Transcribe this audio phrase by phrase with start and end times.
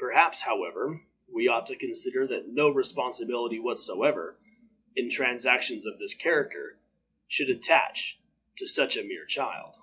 [0.00, 4.36] Perhaps, however, we ought to consider that no responsibility whatever,
[4.96, 6.80] in transactions of this character,
[7.28, 8.18] should attach
[8.56, 9.76] to such a mere child.